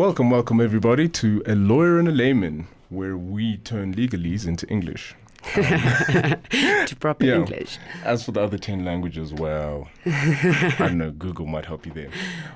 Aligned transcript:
Welcome, 0.00 0.30
welcome 0.30 0.62
everybody 0.62 1.10
to 1.10 1.42
A 1.44 1.54
Lawyer 1.54 1.98
and 1.98 2.08
a 2.08 2.10
Layman, 2.10 2.66
where 2.88 3.18
we 3.18 3.58
turn 3.58 3.94
legalese 3.94 4.48
into 4.48 4.66
English. 4.68 5.14
to 5.54 6.96
proper 6.98 7.26
Yeah. 7.26 7.34
English. 7.34 7.78
As 8.02 8.24
for 8.24 8.32
the 8.32 8.40
other 8.40 8.56
10 8.56 8.82
languages, 8.82 9.34
well, 9.34 9.88
I 10.06 10.74
don't 10.78 10.96
know, 10.96 11.10
Google 11.10 11.44
might 11.44 11.66
help 11.66 11.84
you 11.84 11.92
there. 11.92 12.08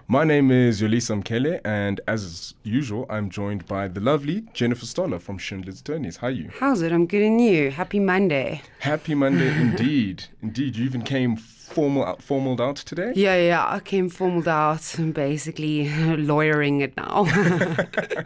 My 0.09 0.25
name 0.25 0.51
is 0.51 0.80
Yolisa 0.80 1.23
Mkele, 1.23 1.61
and 1.66 2.01
as 2.09 2.55
usual, 2.62 3.05
I'm 3.11 3.29
joined 3.29 3.66
by 3.66 3.88
the 3.88 4.01
lovely 4.01 4.47
Jennifer 4.55 4.87
Stoller 4.87 5.19
from 5.19 5.37
Schindler's 5.37 5.80
Attorneys. 5.80 6.16
How 6.16 6.29
are 6.29 6.30
you? 6.30 6.51
How's 6.59 6.80
it? 6.80 6.92
I'm 6.92 7.06
good 7.06 7.23
and 7.23 7.38
you. 7.42 7.70
Happy 7.70 8.01
Monday. 8.01 8.62
Happy 8.79 9.15
Monday 9.15 9.48
indeed. 9.61 10.24
Indeed, 10.41 10.77
you 10.77 10.87
even 10.87 11.02
came 11.02 11.37
formal 11.64 12.04
out, 12.04 12.23
formaled 12.23 12.60
out 12.60 12.77
today? 12.77 13.12
Yeah, 13.14 13.36
yeah. 13.36 13.66
I 13.68 13.80
came 13.80 14.09
formaled 14.09 14.48
out 14.48 14.98
and 14.98 15.12
basically 15.14 15.88
lawyering 16.16 16.80
it 16.80 16.96
now. 16.96 17.27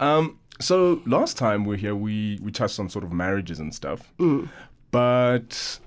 Um, 0.00 0.38
so 0.60 1.00
last 1.06 1.36
time 1.36 1.64
we 1.64 1.74
are 1.74 1.78
here, 1.78 1.94
we 1.94 2.38
we 2.42 2.50
touched 2.50 2.78
on 2.80 2.88
sort 2.88 3.04
of 3.04 3.12
marriages 3.12 3.60
and 3.60 3.72
stuff. 3.74 4.12
But 4.90 5.78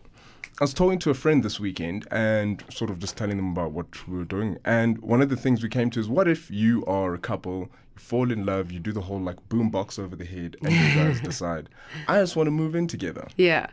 I 0.60 0.64
was 0.64 0.74
talking 0.74 1.00
to 1.00 1.10
a 1.10 1.14
friend 1.14 1.44
this 1.44 1.60
weekend 1.60 2.08
and 2.12 2.64
sort 2.70 2.90
of 2.90 3.00
just 3.00 3.18
telling 3.18 3.38
them 3.38 3.52
about 3.52 3.74
what 3.74 4.08
we 4.08 4.18
were 4.18 4.26
doing. 4.26 4.58
And 4.64 4.98
one 5.00 5.22
of 5.22 5.30
the 5.30 5.36
things 5.36 5.62
we 5.62 5.70
came 5.70 5.90
to 5.92 6.00
is, 6.00 6.08
what 6.08 6.28
if 6.28 6.50
you 6.50 6.86
are 6.86 7.14
a 7.14 7.20
couple, 7.20 7.70
fall 7.96 8.32
in 8.32 8.46
love, 8.46 8.72
you 8.72 8.80
do 8.80 8.92
the 8.92 9.02
whole 9.02 9.20
like 9.20 9.38
boom 9.50 9.70
box 9.70 9.98
over 10.00 10.16
the 10.16 10.26
head, 10.26 10.58
and 10.64 10.72
you 10.74 10.96
guys 10.96 11.20
decide, 11.32 11.70
I 12.08 12.20
just 12.20 12.36
want 12.36 12.48
to 12.48 12.52
move 12.52 12.76
in 12.76 12.88
together. 12.88 13.28
yeah. 13.38 13.68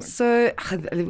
So 0.00 0.52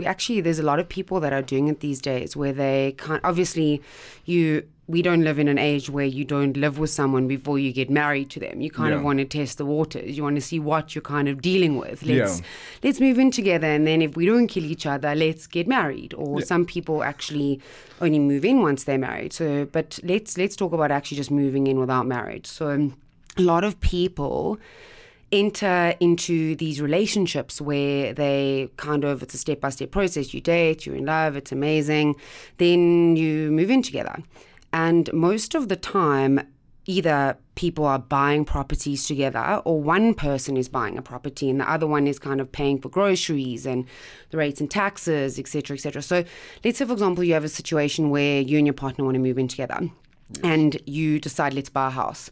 actually, 0.04 0.40
there's 0.40 0.58
a 0.58 0.64
lot 0.64 0.80
of 0.80 0.88
people 0.88 1.20
that 1.20 1.32
are 1.32 1.42
doing 1.42 1.68
it 1.68 1.80
these 1.80 2.00
days 2.00 2.36
where 2.36 2.52
they 2.52 2.96
can't. 2.98 3.24
Obviously, 3.24 3.80
you 4.24 4.66
we 4.92 5.00
don't 5.00 5.22
live 5.24 5.38
in 5.38 5.48
an 5.48 5.58
age 5.58 5.88
where 5.88 6.04
you 6.04 6.24
don't 6.24 6.54
live 6.56 6.78
with 6.78 6.90
someone 6.90 7.26
before 7.26 7.58
you 7.58 7.72
get 7.72 7.88
married 7.88 8.28
to 8.30 8.38
them. 8.38 8.60
You 8.60 8.70
kind 8.70 8.92
of 8.94 9.02
want 9.02 9.18
to 9.20 9.24
test 9.24 9.56
the 9.56 9.64
waters. 9.64 10.16
You 10.16 10.22
want 10.22 10.36
to 10.36 10.42
see 10.42 10.60
what 10.60 10.94
you're 10.94 11.02
kind 11.16 11.28
of 11.28 11.40
dealing 11.40 11.78
with. 11.78 12.02
Let's 12.02 12.40
Yeah. 12.40 12.46
let's 12.84 13.00
move 13.00 13.18
in 13.18 13.30
together, 13.30 13.66
and 13.66 13.86
then 13.86 14.02
if 14.02 14.16
we 14.18 14.26
don't 14.26 14.48
kill 14.48 14.64
each 14.64 14.84
other, 14.84 15.14
let's 15.14 15.46
get 15.46 15.66
married. 15.66 16.12
Or 16.14 16.42
some 16.42 16.66
people 16.66 17.02
actually 17.02 17.58
only 18.02 18.18
move 18.18 18.44
in 18.44 18.60
once 18.60 18.84
they're 18.84 18.98
married. 19.10 19.32
So, 19.32 19.64
but 19.64 19.98
let's 20.04 20.36
let's 20.36 20.56
talk 20.56 20.72
about 20.74 20.90
actually 20.90 21.16
just 21.16 21.30
moving 21.30 21.66
in 21.66 21.80
without 21.80 22.06
marriage. 22.06 22.46
So, 22.46 22.92
a 23.38 23.42
lot 23.42 23.64
of 23.64 23.80
people 23.80 24.58
enter 25.32 25.94
into 26.00 26.54
these 26.56 26.82
relationships 26.82 27.58
where 27.58 28.12
they 28.12 28.68
kind 28.76 29.04
of 29.04 29.22
it's 29.22 29.32
a 29.32 29.38
step 29.38 29.60
by 29.62 29.70
step 29.70 29.90
process. 29.90 30.34
You 30.34 30.42
date, 30.42 30.84
you're 30.84 30.96
in 30.96 31.06
love, 31.06 31.34
it's 31.36 31.52
amazing, 31.52 32.16
then 32.58 33.16
you 33.16 33.50
move 33.50 33.70
in 33.70 33.80
together. 33.82 34.16
And 34.72 35.12
most 35.12 35.54
of 35.54 35.68
the 35.68 35.76
time, 35.76 36.40
either 36.86 37.36
people 37.54 37.84
are 37.84 37.98
buying 37.98 38.44
properties 38.44 39.06
together 39.06 39.62
or 39.64 39.80
one 39.80 40.14
person 40.14 40.56
is 40.56 40.68
buying 40.68 40.98
a 40.98 41.02
property 41.02 41.48
and 41.48 41.60
the 41.60 41.70
other 41.70 41.86
one 41.86 42.06
is 42.08 42.18
kind 42.18 42.40
of 42.40 42.50
paying 42.50 42.80
for 42.80 42.88
groceries 42.88 43.66
and 43.66 43.86
the 44.30 44.36
rates 44.36 44.60
and 44.60 44.68
taxes 44.68 45.38
etc 45.38 45.76
etc 45.76 46.02
so 46.02 46.24
let's 46.64 46.78
say 46.78 46.84
for 46.84 46.92
example 46.92 47.22
you 47.22 47.34
have 47.34 47.44
a 47.44 47.48
situation 47.48 48.10
where 48.10 48.40
you 48.40 48.58
and 48.58 48.66
your 48.66 48.74
partner 48.74 49.04
want 49.04 49.14
to 49.14 49.20
move 49.20 49.38
in 49.38 49.46
together 49.46 49.90
and 50.42 50.80
you 50.86 51.18
decide 51.18 51.54
let's 51.54 51.68
buy 51.68 51.88
a 51.88 51.90
house. 51.90 52.30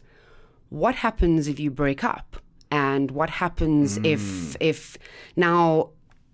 What 0.69 0.95
happens 0.95 1.47
if 1.47 1.59
you 1.59 1.69
break 1.69 2.03
up? 2.03 2.37
And 2.71 3.11
what 3.11 3.29
happens 3.29 3.97
if 3.97 4.21
hmm. 4.21 4.53
if 4.61 4.97
now 5.35 5.89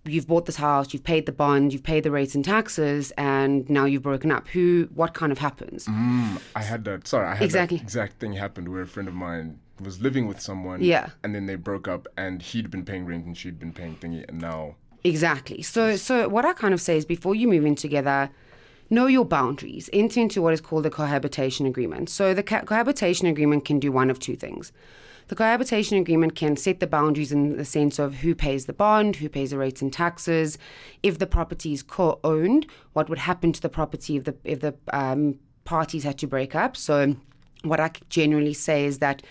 you've 0.07 0.27
bought 0.27 0.45
this 0.45 0.55
house 0.55 0.93
you've 0.93 1.03
paid 1.03 1.25
the 1.25 1.31
bond 1.31 1.73
you've 1.73 1.83
paid 1.83 2.03
the 2.03 2.11
rates 2.11 2.33
and 2.35 2.43
taxes 2.45 3.11
and 3.17 3.69
now 3.69 3.85
you've 3.85 4.03
broken 4.03 4.31
up 4.31 4.47
who 4.49 4.87
what 4.93 5.13
kind 5.13 5.31
of 5.31 5.37
happens 5.37 5.85
mm, 5.85 6.41
I 6.55 6.61
had 6.63 6.83
that. 6.85 7.07
Sorry, 7.07 7.27
I 7.27 7.35
had 7.35 7.43
Exactly. 7.43 7.77
that 7.77 7.83
exact 7.83 8.19
thing 8.19 8.33
happened 8.33 8.69
where 8.69 8.81
a 8.81 8.87
friend 8.87 9.07
of 9.07 9.13
mine 9.13 9.59
was 9.81 10.01
living 10.01 10.27
with 10.27 10.39
someone. 10.39 10.81
Yeah. 10.81 11.09
And 11.23 11.35
then 11.35 11.45
they 11.45 11.53
broke 11.55 11.87
up, 11.87 12.07
and 12.17 12.41
he'd 12.41 12.71
been 12.71 12.83
paying 12.83 13.05
rent 13.05 13.25
and 13.25 13.37
she'd 13.37 13.59
been 13.59 13.73
paying 13.73 13.95
thingy, 13.95 14.27
and 14.27 14.41
now 14.41 14.75
Exactly. 15.03 15.61
So, 15.61 15.95
so 15.95 16.27
what 16.27 16.45
I 16.45 16.53
kind 16.53 16.73
of 16.73 16.81
say 16.81 16.97
is 16.97 17.05
before 17.05 17.35
you 17.35 17.47
move 17.47 17.63
in 17.65 17.75
together, 17.75 18.29
know 18.89 19.05
your 19.05 19.23
boundaries. 19.25 19.89
Enter 19.93 20.19
into 20.19 20.41
what 20.41 20.53
is 20.53 20.61
called 20.61 20.85
a 20.85 20.89
cohabitation 20.89 21.65
agreement. 21.67 22.09
So, 22.09 22.33
the 22.33 22.43
co- 22.43 22.61
cohabitation 22.61 23.27
agreement 23.27 23.63
can 23.65 23.79
do 23.79 23.91
one 23.91 24.09
of 24.09 24.19
two 24.19 24.35
things. 24.35 24.71
The 25.27 25.35
cohabitation 25.35 25.97
agreement 25.97 26.35
can 26.35 26.55
set 26.55 26.79
the 26.79 26.87
boundaries 26.87 27.31
in 27.31 27.57
the 27.57 27.65
sense 27.65 27.99
of 27.99 28.15
who 28.15 28.33
pays 28.33 28.65
the 28.65 28.73
bond, 28.73 29.17
who 29.17 29.27
pays 29.27 29.51
the 29.51 29.57
rates 29.57 29.81
and 29.81 29.91
taxes. 29.91 30.57
If 31.03 31.19
the 31.19 31.27
property 31.27 31.73
is 31.73 31.83
co-owned, 31.83 32.65
what 32.93 33.09
would 33.09 33.19
happen 33.19 33.51
to 33.51 33.61
the 33.61 33.69
property 33.69 34.17
if 34.17 34.23
the 34.23 34.35
if 34.43 34.61
the 34.61 34.75
um, 34.93 35.39
parties 35.65 36.03
had 36.03 36.17
to 36.19 36.27
break 36.27 36.55
up? 36.55 36.77
So, 36.77 37.15
what 37.63 37.79
I 37.79 37.91
generally 38.09 38.53
say 38.53 38.85
is 38.85 38.99
that 38.99 39.21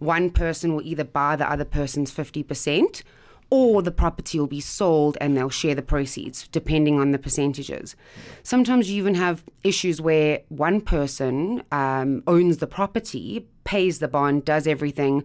one 0.00 0.30
person 0.30 0.74
will 0.74 0.82
either 0.82 1.04
buy 1.04 1.36
the 1.36 1.48
other 1.48 1.64
person's 1.64 2.10
fifty 2.10 2.42
percent 2.42 3.04
or 3.50 3.82
the 3.82 3.92
property 3.92 4.40
will 4.40 4.48
be 4.48 4.60
sold 4.60 5.16
and 5.20 5.36
they'll 5.36 5.50
share 5.50 5.74
the 5.74 5.82
proceeds 5.82 6.48
depending 6.48 6.98
on 6.98 7.12
the 7.12 7.18
percentages. 7.18 7.94
Sometimes 8.42 8.90
you 8.90 8.96
even 8.96 9.14
have 9.14 9.44
issues 9.62 10.00
where 10.00 10.40
one 10.48 10.80
person 10.80 11.62
um, 11.70 12.22
owns 12.26 12.56
the 12.56 12.66
property, 12.66 13.46
pays 13.64 13.98
the 13.98 14.08
bond, 14.08 14.44
does 14.44 14.66
everything, 14.66 15.24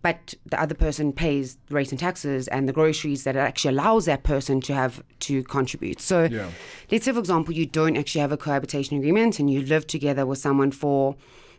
but 0.00 0.34
the 0.46 0.60
other 0.60 0.74
person 0.74 1.12
pays 1.12 1.58
rates 1.70 1.90
and 1.90 1.98
taxes 1.98 2.46
and 2.48 2.68
the 2.68 2.72
groceries 2.72 3.24
that 3.24 3.34
it 3.34 3.40
actually 3.40 3.74
allows 3.76 4.04
that 4.04 4.22
person 4.22 4.60
to 4.60 4.74
have 4.74 5.02
to 5.20 5.42
contribute. 5.44 6.00
So 6.00 6.28
Yeah. 6.30 6.50
let's 6.90 7.04
say, 7.04 7.12
for 7.12 7.18
example, 7.18 7.52
you 7.52 7.66
don't 7.66 7.96
actually 7.96 8.20
have 8.20 8.30
a 8.32 8.36
cohabitation 8.36 8.96
agreement 8.96 9.40
and 9.40 9.50
you 9.50 9.60
live 9.60 9.86
together 9.86 10.24
with 10.24 10.38
someone 10.38 10.70
for, 10.70 11.16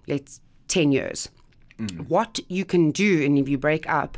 let's, 0.07 0.39
10 0.69 0.91
years. 0.91 1.29
What 2.07 2.39
you 2.49 2.65
can 2.65 2.91
do, 2.91 3.23
and 3.23 3.37
if 3.37 3.47
you 3.47 3.57
break 3.57 3.89
up, 3.89 4.17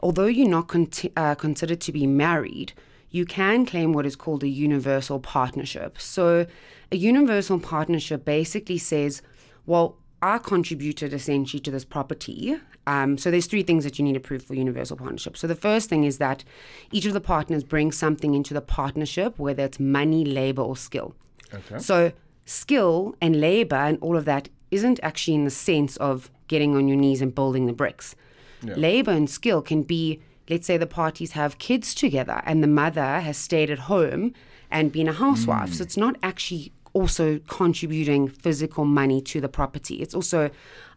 although 0.00 0.24
you're 0.26 0.48
not 0.48 0.66
conti- 0.66 1.12
uh, 1.14 1.34
considered 1.34 1.80
to 1.82 1.92
be 1.92 2.06
married, 2.06 2.72
you 3.10 3.26
can 3.26 3.66
claim 3.66 3.92
what 3.92 4.06
is 4.06 4.16
called 4.16 4.42
a 4.42 4.48
universal 4.48 5.20
partnership. 5.20 6.00
So, 6.00 6.46
a 6.90 6.96
universal 6.96 7.58
partnership 7.60 8.24
basically 8.24 8.78
says, 8.78 9.20
well, 9.66 9.98
I 10.26 10.38
contributed 10.38 11.12
essentially 11.12 11.60
to 11.60 11.70
this 11.70 11.84
property. 11.84 12.56
Um, 12.88 13.16
so, 13.16 13.30
there's 13.30 13.46
three 13.46 13.62
things 13.62 13.84
that 13.84 13.96
you 13.96 14.04
need 14.04 14.14
to 14.14 14.20
prove 14.20 14.42
for 14.42 14.54
universal 14.54 14.96
partnership. 14.96 15.36
So, 15.36 15.46
the 15.46 15.54
first 15.54 15.88
thing 15.88 16.02
is 16.02 16.18
that 16.18 16.42
each 16.90 17.06
of 17.06 17.12
the 17.12 17.20
partners 17.20 17.62
brings 17.62 17.96
something 17.96 18.34
into 18.34 18.52
the 18.52 18.60
partnership, 18.60 19.38
whether 19.38 19.64
it's 19.64 19.78
money, 19.78 20.24
labor, 20.24 20.62
or 20.62 20.76
skill. 20.76 21.14
Okay. 21.54 21.78
So, 21.78 22.12
skill 22.44 23.14
and 23.20 23.40
labor 23.40 23.76
and 23.76 23.98
all 24.00 24.16
of 24.16 24.24
that 24.24 24.48
isn't 24.72 24.98
actually 25.04 25.36
in 25.36 25.44
the 25.44 25.50
sense 25.50 25.96
of 25.98 26.28
getting 26.48 26.74
on 26.74 26.88
your 26.88 26.96
knees 26.96 27.22
and 27.22 27.32
building 27.32 27.66
the 27.66 27.72
bricks. 27.72 28.16
Labor 28.62 29.12
and 29.12 29.30
skill 29.30 29.62
can 29.62 29.84
be, 29.84 30.20
let's 30.50 30.66
say, 30.66 30.76
the 30.76 30.88
parties 30.88 31.32
have 31.32 31.58
kids 31.58 31.94
together 31.94 32.42
and 32.44 32.64
the 32.64 32.68
mother 32.68 33.20
has 33.20 33.36
stayed 33.36 33.70
at 33.70 33.78
home 33.80 34.32
and 34.72 34.90
been 34.90 35.08
a 35.08 35.12
housewife. 35.12 35.74
So, 35.74 35.82
it's 35.84 35.96
not 35.96 36.16
actually 36.20 36.72
also 36.96 37.38
contributing 37.46 38.26
physical 38.26 38.86
money 38.86 39.20
to 39.20 39.38
the 39.38 39.50
property. 39.50 39.96
It's 39.96 40.14
also, 40.14 40.50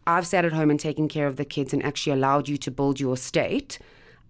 I've 0.06 0.26
sat 0.26 0.46
at 0.46 0.52
home 0.52 0.70
and 0.70 0.80
taken 0.80 1.08
care 1.08 1.26
of 1.26 1.36
the 1.36 1.44
kids 1.44 1.74
and 1.74 1.84
actually 1.84 2.14
allowed 2.14 2.48
you 2.48 2.56
to 2.56 2.70
build 2.70 2.98
your 2.98 3.12
estate. 3.14 3.78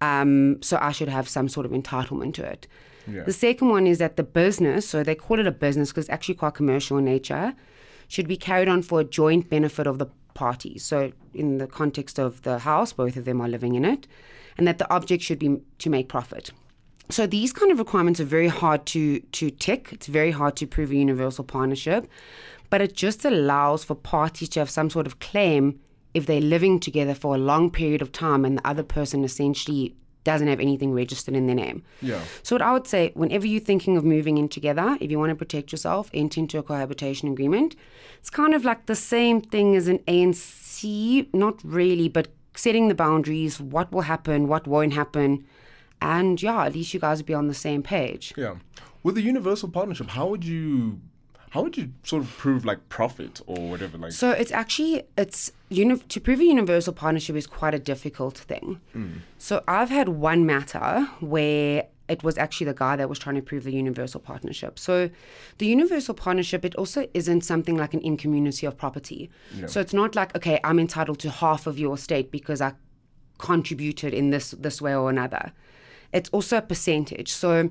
Um, 0.01 0.61
so 0.61 0.77
I 0.81 0.91
should 0.91 1.07
have 1.07 1.29
some 1.29 1.47
sort 1.47 1.65
of 1.65 1.71
entitlement 1.71 2.33
to 2.33 2.43
it. 2.43 2.67
Yeah. 3.07 3.23
The 3.23 3.31
second 3.31 3.69
one 3.69 3.87
is 3.87 3.99
that 3.99 4.17
the 4.17 4.23
business, 4.23 4.89
so 4.89 5.01
they 5.01 5.15
call 5.15 5.39
it 5.39 5.47
a 5.47 5.51
business 5.51 5.91
because 5.91 6.05
it's 6.05 6.13
actually 6.13 6.35
quite 6.35 6.55
commercial 6.55 6.97
in 6.97 7.05
nature, 7.05 7.53
should 8.09 8.27
be 8.27 8.35
carried 8.35 8.67
on 8.67 8.81
for 8.81 8.99
a 8.99 9.05
joint 9.05 9.49
benefit 9.49 9.87
of 9.87 9.97
the 9.97 10.07
parties. 10.33 10.83
So, 10.83 11.13
in 11.33 11.57
the 11.57 11.67
context 11.67 12.19
of 12.19 12.41
the 12.41 12.59
house, 12.59 12.91
both 12.91 13.15
of 13.15 13.23
them 13.23 13.39
are 13.39 13.47
living 13.47 13.75
in 13.75 13.85
it, 13.85 14.07
and 14.57 14.67
that 14.67 14.77
the 14.77 14.93
object 14.93 15.23
should 15.23 15.39
be 15.39 15.61
to 15.79 15.89
make 15.89 16.09
profit. 16.09 16.51
So 17.11 17.27
these 17.27 17.53
kind 17.53 17.71
of 17.71 17.79
requirements 17.79 18.19
are 18.19 18.25
very 18.25 18.47
hard 18.47 18.85
to 18.87 19.19
to 19.19 19.49
tick. 19.49 19.89
It's 19.91 20.07
very 20.07 20.31
hard 20.31 20.55
to 20.57 20.67
prove 20.67 20.91
a 20.91 20.95
universal 20.95 21.43
partnership, 21.43 22.07
but 22.69 22.81
it 22.81 22.93
just 22.95 23.25
allows 23.25 23.83
for 23.83 23.95
parties 23.95 24.49
to 24.49 24.59
have 24.59 24.69
some 24.69 24.89
sort 24.89 25.05
of 25.05 25.19
claim 25.19 25.79
if 26.13 26.25
they're 26.25 26.41
living 26.41 26.79
together 26.79 27.13
for 27.13 27.35
a 27.35 27.37
long 27.37 27.69
period 27.69 28.01
of 28.01 28.11
time 28.11 28.43
and 28.45 28.57
the 28.57 28.67
other 28.67 28.83
person 28.83 29.23
essentially 29.23 29.95
doesn't 30.23 30.47
have 30.47 30.59
anything 30.59 30.93
registered 30.93 31.35
in 31.35 31.47
their 31.47 31.55
name. 31.55 31.83
Yeah. 32.01 32.21
So 32.43 32.55
what 32.55 32.61
I 32.61 32.73
would 32.73 32.85
say, 32.85 33.11
whenever 33.15 33.47
you're 33.47 33.59
thinking 33.59 33.97
of 33.97 34.03
moving 34.03 34.37
in 34.37 34.49
together, 34.49 34.97
if 35.01 35.09
you 35.09 35.17
want 35.17 35.31
to 35.31 35.35
protect 35.35 35.71
yourself, 35.71 36.11
enter 36.13 36.39
into 36.39 36.59
a 36.59 36.63
cohabitation 36.63 37.29
agreement. 37.29 37.75
It's 38.19 38.29
kind 38.29 38.53
of 38.53 38.63
like 38.63 38.85
the 38.85 38.95
same 38.95 39.41
thing 39.41 39.75
as 39.75 39.87
an 39.87 39.99
ANC, 39.99 41.33
not 41.33 41.59
really, 41.63 42.07
but 42.07 42.27
setting 42.55 42.87
the 42.87 42.95
boundaries, 42.95 43.59
what 43.59 43.91
will 43.91 44.01
happen, 44.01 44.47
what 44.47 44.67
won't 44.67 44.93
happen, 44.93 45.45
and 46.01 46.41
yeah, 46.41 46.65
at 46.65 46.73
least 46.73 46.93
you 46.93 46.99
guys 46.99 47.19
would 47.19 47.25
be 47.25 47.33
on 47.33 47.47
the 47.47 47.53
same 47.53 47.83
page. 47.83 48.33
Yeah. 48.35 48.55
With 49.03 49.15
the 49.15 49.21
universal 49.21 49.69
partnership, 49.69 50.09
how 50.09 50.27
would 50.27 50.43
you 50.43 50.99
how 51.51 51.61
would 51.63 51.75
you 51.75 51.91
sort 52.03 52.23
of 52.23 52.29
prove 52.37 52.63
like 52.63 52.87
profit 52.87 53.41
or 53.45 53.69
whatever 53.69 53.97
like 53.97 54.13
So 54.13 54.31
it's 54.31 54.51
actually 54.51 55.03
it's 55.17 55.51
uni- 55.69 55.97
to 55.97 56.21
prove 56.21 56.39
a 56.39 56.45
universal 56.45 56.93
partnership 56.93 57.35
is 57.35 57.45
quite 57.45 57.73
a 57.73 57.79
difficult 57.79 58.37
thing. 58.37 58.79
Hmm. 58.93 59.09
So 59.37 59.63
I've 59.67 59.89
had 59.89 60.09
one 60.09 60.45
matter 60.45 61.09
where 61.19 61.87
it 62.07 62.23
was 62.23 62.37
actually 62.37 62.65
the 62.65 62.73
guy 62.73 62.95
that 62.97 63.07
was 63.07 63.19
trying 63.19 63.35
to 63.35 63.41
prove 63.41 63.63
the 63.63 63.71
universal 63.71 64.19
partnership. 64.19 64.77
So, 64.77 65.09
the 65.59 65.65
universal 65.65 66.13
partnership, 66.13 66.65
it 66.65 66.75
also 66.75 67.07
isn't 67.13 67.41
something 67.41 67.77
like 67.77 67.93
an 67.93 68.01
in 68.01 68.17
community 68.17 68.65
of 68.67 68.75
property. 68.75 69.29
So, 69.65 69.79
it's 69.79 69.93
not 69.93 70.13
like, 70.13 70.35
okay, 70.35 70.59
I'm 70.65 70.77
entitled 70.77 71.19
to 71.19 71.29
half 71.29 71.67
of 71.67 71.79
your 71.79 71.95
estate 71.95 72.29
because 72.29 72.59
I 72.59 72.73
contributed 73.37 74.13
in 74.13 74.29
this 74.29 74.51
this 74.51 74.81
way 74.81 74.93
or 74.93 75.09
another. 75.09 75.53
It's 76.13 76.29
also 76.29 76.57
a 76.57 76.61
percentage. 76.61 77.31
So 77.31 77.69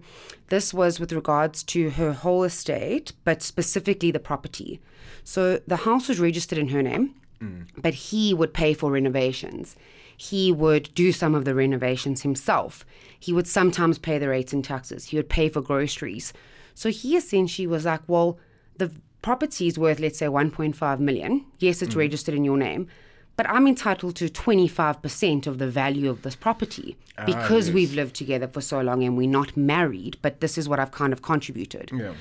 this 0.49 0.73
was 0.73 0.99
with 0.99 1.13
regards 1.13 1.63
to 1.65 1.91
her 1.91 2.13
whole 2.13 2.45
estate, 2.45 3.13
but 3.25 3.43
specifically 3.43 4.11
the 4.11 4.19
property. 4.19 4.81
So 5.25 5.61
the 5.67 5.77
house 5.77 6.09
was 6.09 6.21
registered 6.21 6.59
in 6.59 6.69
her 6.69 6.83
name, 6.83 7.15
mm. 7.41 7.67
but 7.77 7.95
he 7.95 8.35
would 8.35 8.55
pay 8.55 8.75
for 8.75 8.91
renovations. 8.91 9.77
He 10.17 10.53
would 10.53 10.91
do 10.95 11.13
some 11.13 11.35
of 11.35 11.45
the 11.45 11.55
renovations 11.55 12.23
himself. 12.23 12.85
He 13.19 13.33
would 13.33 13.47
sometimes 13.47 13.99
pay 13.99 14.19
the 14.19 14.29
rates 14.29 14.53
and 14.53 14.65
taxes. 14.65 15.07
He 15.07 15.17
would 15.17 15.29
pay 15.29 15.49
for 15.49 15.61
groceries. 15.61 16.33
So 16.75 16.91
he 16.91 17.17
essentially 17.17 17.67
was 17.67 17.85
like, 17.85 18.03
well, 18.07 18.39
the 18.77 18.91
property 19.23 19.67
is 19.67 19.79
worth, 19.79 20.01
let's 20.01 20.19
say, 20.19 20.27
1.5 20.27 20.99
million. 20.99 21.45
Yes, 21.59 21.83
it's 21.83 21.95
mm. 21.95 21.99
registered 21.99 22.35
in 22.35 22.45
your 22.45 22.57
name, 22.57 22.89
but 23.41 23.49
I'm 23.49 23.67
entitled 23.67 24.17
to 24.17 24.29
25% 24.29 25.47
of 25.47 25.57
the 25.57 25.67
value 25.67 26.11
of 26.11 26.21
this 26.21 26.37
property 26.37 26.99
because 27.25 27.69
yes. 27.69 27.75
we've 27.75 27.95
lived 27.95 28.15
together 28.15 28.47
for 28.47 28.61
so 28.61 28.83
long 28.83 29.03
and 29.03 29.17
we're 29.17 29.31
not 29.31 29.57
married, 29.57 30.19
but 30.21 30.43
this 30.43 30.59
is 30.59 30.69
what 30.69 30.79
I've 30.79 30.91
kind 30.91 31.11
of 31.11 31.23
contributed. 31.23 31.91
Yeah. 31.91 32.13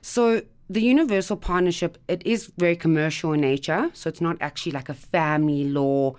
So 0.00 0.40
the 0.70 0.80
universal 0.80 1.36
partnership, 1.36 1.98
it 2.08 2.26
is 2.26 2.50
very 2.56 2.74
commercial 2.74 3.34
in 3.34 3.42
nature. 3.42 3.90
So 3.92 4.08
it's 4.08 4.22
not 4.22 4.38
actually 4.40 4.72
like 4.72 4.88
a 4.88 4.94
family 4.94 5.64
law 5.64 6.14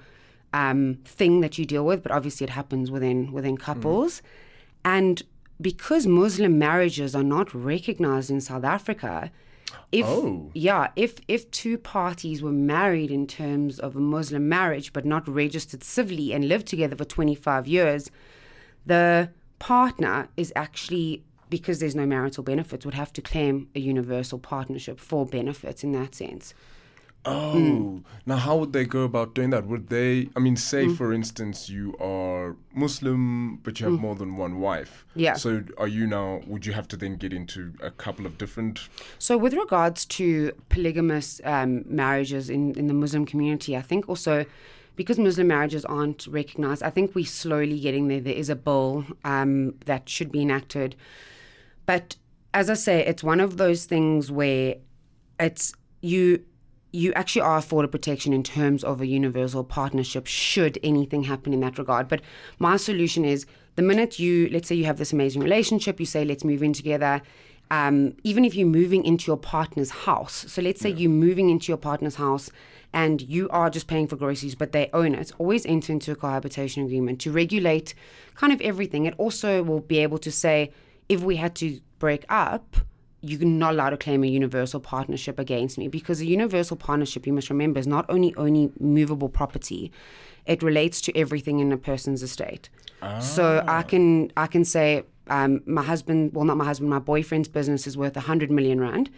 um, 0.54 1.00
thing 1.04 1.42
that 1.42 1.58
you 1.58 1.66
deal 1.66 1.84
with, 1.84 2.04
but 2.04 2.12
obviously 2.12 2.44
it 2.44 2.52
happens 2.52 2.92
within 2.92 3.32
within 3.32 3.58
couples. 3.58 4.22
And 4.86 5.24
because 5.60 6.06
Muslim 6.06 6.60
marriages 6.60 7.16
are 7.16 7.24
not 7.24 7.52
recognized 7.56 8.30
in 8.30 8.40
South 8.40 8.66
Africa, 8.66 9.32
if 9.92 10.06
Oh. 10.06 10.50
yeah, 10.54 10.90
if 10.96 11.20
if 11.28 11.50
two 11.52 11.78
parties 11.78 12.42
were 12.42 12.52
married 12.52 13.12
in 13.12 13.28
terms 13.28 13.80
of 13.80 13.96
a 13.96 14.00
Muslim 14.00 14.50
marriage 14.50 14.94
but 14.94 15.06
not 15.06 15.28
registered 15.28 15.84
civilly 15.84 16.34
and 16.34 16.48
lived 16.48 16.68
together 16.68 16.96
for 16.96 17.06
25 17.06 17.68
years, 17.68 18.10
the 18.86 19.30
partner 19.60 20.28
is 20.36 20.52
actually 20.56 21.24
because 21.50 21.80
there's 21.80 21.96
no 21.96 22.06
marital 22.06 22.44
benefits 22.44 22.86
would 22.86 22.96
have 22.96 23.14
to 23.14 23.22
claim 23.22 23.70
a 23.76 23.80
universal 23.80 24.40
partnership 24.40 25.00
for 25.00 25.26
benefits 25.26 25.84
in 25.84 25.92
that 25.92 26.16
sense. 26.16 26.54
Oh, 27.26 27.54
Mm. 27.56 28.04
now 28.26 28.36
how 28.36 28.58
would 28.58 28.74
they 28.74 28.84
go 28.86 29.04
about 29.04 29.34
doing 29.34 29.52
that? 29.52 29.66
Would 29.66 29.88
they, 29.88 30.30
I 30.36 30.40
mean, 30.40 30.58
say 30.58 30.88
Mm. 30.88 30.98
for 30.98 31.14
instance, 31.14 31.70
you 31.70 31.96
are 31.98 32.56
Muslim, 32.76 33.58
but 33.64 33.80
you 33.80 33.86
have 33.90 34.00
more 34.00 34.16
than 34.16 34.36
one 34.36 34.60
wife. 34.60 35.06
Yeah. 35.16 35.36
So 35.36 35.64
are 35.78 35.88
you 35.88 36.06
now, 36.06 36.42
would 36.48 36.66
you 36.66 36.74
have 36.74 36.88
to 36.90 36.98
then 36.98 37.16
get 37.16 37.32
into 37.32 37.74
a 37.82 37.92
couple 37.92 38.26
of 38.26 38.38
different. 38.38 38.90
So, 39.20 39.38
with 39.38 39.54
regards 39.54 40.06
to 40.18 40.52
polygamous 40.70 41.40
um, 41.46 41.86
marriages 41.88 42.50
in, 42.50 42.74
in 42.76 42.88
the 42.88 42.94
Muslim 42.94 43.26
community, 43.26 43.78
I 43.78 43.82
think 43.82 44.10
also 44.10 44.46
because 44.96 45.18
Muslim 45.18 45.48
marriages 45.48 45.86
aren't 45.86 46.28
recognized, 46.28 46.84
I 46.84 46.90
think 46.92 47.16
we're 47.16 47.26
slowly 47.26 47.80
getting 47.80 48.10
there. 48.10 48.20
There 48.20 48.36
is 48.36 48.50
a 48.50 48.56
bill 48.56 49.06
um, 49.24 49.74
that 49.86 50.08
should 50.08 50.32
be 50.32 50.42
enacted. 50.42 50.96
But 51.86 52.16
as 52.54 52.70
I 52.70 52.76
say, 52.76 53.04
it's 53.06 53.24
one 53.24 53.40
of 53.40 53.58
those 53.58 53.86
things 53.86 54.30
where 54.32 54.76
it's 55.40 55.74
you 56.02 56.44
you 56.94 57.12
actually 57.14 57.42
are 57.42 57.58
afforded 57.58 57.90
protection 57.90 58.32
in 58.32 58.44
terms 58.44 58.84
of 58.84 59.02
a 59.02 59.08
universal 59.08 59.64
partnership 59.64 60.28
should 60.28 60.78
anything 60.84 61.24
happen 61.24 61.52
in 61.52 61.60
that 61.60 61.78
regard. 61.80 62.08
But 62.08 62.22
my 62.60 62.78
solution 62.78 63.26
is 63.26 63.46
the 63.76 63.82
minute 63.82 64.20
you 64.20 64.48
let's 64.50 64.70
say 64.70 64.76
you 64.76 64.86
have 64.86 64.98
this 64.98 65.12
amazing 65.12 65.42
relationship, 65.42 66.00
you 66.00 66.06
say 66.06 66.24
let's 66.24 66.44
move 66.44 66.64
in 66.64 66.72
together. 66.72 67.22
Um, 67.72 68.16
even 68.24 68.46
if 68.46 68.54
you're 68.54 68.68
moving 68.68 69.04
into 69.04 69.26
your 69.26 69.38
partner's 69.38 69.90
house, 69.90 70.46
so 70.48 70.62
let's 70.62 70.80
say 70.80 70.92
you're 70.92 71.10
moving 71.10 71.50
into 71.50 71.72
your 71.72 71.78
partner's 71.78 72.16
house 72.16 72.52
and 72.94 73.22
you 73.24 73.50
are 73.50 73.72
just 73.72 73.88
paying 73.88 74.06
for 74.06 74.16
groceries, 74.16 74.54
but 74.54 74.74
they 74.74 74.92
own 74.94 75.16
it, 75.16 75.32
always 75.40 75.66
enter 75.66 75.92
into 75.92 76.12
a 76.12 76.16
cohabitation 76.16 76.84
agreement 76.86 77.20
to 77.22 77.32
regulate 77.32 77.96
kind 78.36 78.54
of 78.54 78.62
everything. 78.62 79.06
It 79.06 79.16
also 79.18 79.64
will 79.64 79.80
be 79.80 79.98
able 80.00 80.20
to 80.20 80.32
say 80.32 80.72
if 81.10 81.22
we 81.22 81.38
had 81.38 81.56
to 81.56 81.80
break 81.98 82.26
up, 82.30 82.76
you're 83.24 83.48
not 83.48 83.74
allowed 83.74 83.92
to 83.92 83.98
claim 83.98 84.24
a 84.24 84.28
universal 84.28 84.80
partnership 84.80 85.40
against 85.40 85.78
me 85.78 85.88
because 85.88 86.20
a 86.20 86.26
universal 86.26 86.76
partnership, 86.76 87.26
you 87.26 87.32
must 87.32 87.50
remember, 87.50 87.80
is 87.80 87.88
not 87.88 88.06
only 88.10 88.36
only 88.36 88.72
movable 88.80 89.30
property; 89.30 89.92
it 90.46 90.62
relates 90.62 91.00
to 91.02 91.18
everything 91.18 91.60
in 91.60 91.72
a 91.72 91.78
person's 91.78 92.22
estate. 92.22 92.70
So 93.20 93.64
I 93.68 93.84
can 93.84 94.32
I 94.38 94.48
can 94.48 94.66
say 94.66 95.04
um, 95.28 95.62
my 95.66 95.84
husband, 95.84 96.34
well, 96.34 96.46
not 96.46 96.58
my 96.58 96.66
husband, 96.66 96.90
my 96.90 97.00
boyfriend's 97.00 97.48
business 97.48 97.88
is 97.88 97.98
worth 97.98 98.16
a 98.18 98.22
hundred 98.22 98.52
million 98.52 98.80
rand. 98.80 99.10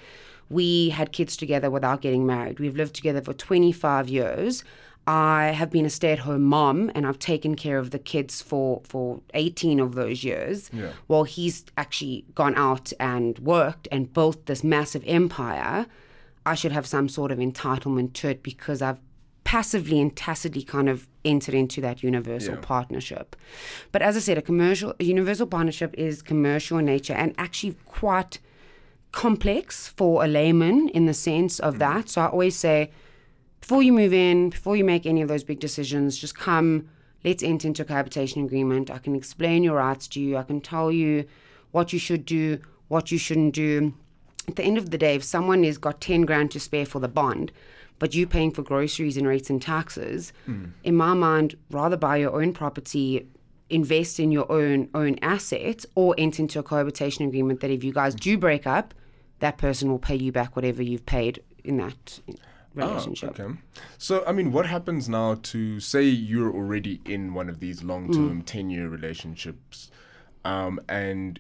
We 0.49 0.89
had 0.89 1.11
kids 1.11 1.35
together 1.35 1.71
without 1.71 2.01
getting 2.01 2.25
married. 2.25 2.59
We've 2.59 2.75
lived 2.75 2.93
together 2.93 3.21
for 3.21 3.33
25 3.33 4.07
years. 4.09 4.63
I 5.07 5.47
have 5.47 5.69
been 5.69 5.85
a 5.85 5.89
stay-at-home 5.89 6.41
mom, 6.41 6.91
and 6.95 7.05
I've 7.05 7.19
taken 7.19 7.55
care 7.55 7.77
of 7.77 7.91
the 7.91 7.99
kids 7.99 8.41
for 8.41 8.81
for 8.83 9.21
18 9.33 9.79
of 9.79 9.95
those 9.95 10.23
years. 10.23 10.69
Yeah. 10.73 10.91
While 11.07 11.25
he's 11.25 11.65
actually 11.77 12.25
gone 12.33 12.55
out 12.55 12.91
and 12.99 13.37
worked 13.39 13.87
and 13.91 14.11
built 14.11 14.47
this 14.47 14.63
massive 14.63 15.03
empire, 15.05 15.85
I 16.45 16.55
should 16.55 16.71
have 16.71 16.87
some 16.87 17.07
sort 17.09 17.31
of 17.31 17.37
entitlement 17.37 18.13
to 18.13 18.29
it 18.29 18.41
because 18.43 18.81
I've 18.81 18.99
passively 19.43 20.01
and 20.01 20.15
tacitly 20.15 20.63
kind 20.63 20.89
of 20.89 21.07
entered 21.23 21.53
into 21.53 21.79
that 21.79 22.01
universal 22.01 22.55
Yeah. 22.55 22.61
partnership. 22.61 23.35
But 23.91 24.01
as 24.01 24.17
I 24.17 24.19
said, 24.19 24.37
a 24.39 24.41
commercial, 24.41 24.95
a 24.99 25.03
universal 25.03 25.45
partnership 25.45 25.93
is 25.95 26.23
commercial 26.23 26.79
in 26.79 26.85
nature 26.85 27.13
and 27.13 27.33
actually 27.37 27.75
quite 27.85 28.39
complex 29.11 29.87
for 29.87 30.25
a 30.25 30.27
layman 30.27 30.89
in 30.89 31.05
the 31.05 31.13
sense 31.13 31.59
of 31.59 31.75
mm. 31.75 31.79
that. 31.79 32.09
So 32.09 32.21
I 32.21 32.27
always 32.27 32.55
say, 32.55 32.89
before 33.65 33.81
you 33.81 33.93
move 33.93 34.13
in, 34.13 34.51
before 34.51 34.75
you 34.75 34.83
make 34.83 35.07
any 35.07 35.23
of 35.23 35.27
those 35.27 35.43
big 35.43 35.59
decisions, 35.59 36.19
just 36.19 36.37
come, 36.37 36.87
let's 37.23 37.41
enter 37.41 37.67
into 37.67 37.81
a 37.81 37.85
cohabitation 37.85 38.45
agreement. 38.45 38.91
I 38.91 38.99
can 38.99 39.15
explain 39.15 39.63
your 39.63 39.77
rights 39.77 40.07
to 40.09 40.19
you. 40.19 40.37
I 40.37 40.43
can 40.43 40.61
tell 40.61 40.91
you 40.91 41.25
what 41.71 41.91
you 41.91 41.97
should 41.97 42.25
do, 42.25 42.59
what 42.89 43.11
you 43.11 43.17
shouldn't 43.17 43.55
do. 43.55 43.95
At 44.47 44.57
the 44.57 44.63
end 44.63 44.77
of 44.77 44.91
the 44.91 44.99
day, 44.99 45.15
if 45.15 45.23
someone 45.23 45.63
has 45.63 45.79
got 45.79 45.99
10 45.99 46.27
grand 46.27 46.51
to 46.51 46.59
spare 46.59 46.85
for 46.85 46.99
the 46.99 47.07
bond, 47.07 47.51
but 47.97 48.13
you 48.13 48.27
paying 48.27 48.51
for 48.51 48.61
groceries 48.61 49.17
and 49.17 49.25
rates 49.25 49.49
and 49.49 49.59
taxes, 49.59 50.31
hmm. 50.45 50.65
in 50.83 50.95
my 50.95 51.15
mind, 51.15 51.55
rather 51.71 51.97
buy 51.97 52.17
your 52.17 52.39
own 52.39 52.53
property, 52.53 53.27
invest 53.71 54.19
in 54.19 54.31
your 54.31 54.51
own 54.51 54.89
own 54.93 55.17
assets, 55.23 55.87
or 55.95 56.13
enter 56.19 56.43
into 56.43 56.59
a 56.59 56.63
cohabitation 56.63 57.25
agreement 57.25 57.61
that 57.61 57.71
if 57.71 57.83
you 57.83 57.91
guys 57.91 58.13
do 58.13 58.37
break 58.37 58.67
up, 58.67 58.93
that 59.39 59.57
person 59.57 59.89
will 59.89 59.97
pay 59.97 60.15
you 60.15 60.31
back 60.31 60.55
whatever 60.55 60.83
you've 60.83 61.07
paid 61.07 61.41
in 61.63 61.77
that 61.77 62.19
relationship. 62.75 63.35
Oh, 63.39 63.43
okay. 63.43 63.53
So, 63.97 64.23
I 64.25 64.31
mean, 64.31 64.51
what 64.51 64.65
happens 64.65 65.07
now 65.09 65.35
to 65.43 65.79
say 65.79 66.03
you're 66.03 66.51
already 66.53 67.01
in 67.05 67.33
one 67.33 67.49
of 67.49 67.59
these 67.59 67.83
long 67.83 68.11
term, 68.11 68.41
Mm. 68.41 68.45
10 68.45 68.69
year 68.69 68.87
relationships, 68.89 69.89
um, 70.43 70.79
and 70.89 71.39